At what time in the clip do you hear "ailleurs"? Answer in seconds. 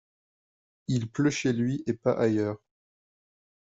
2.13-2.57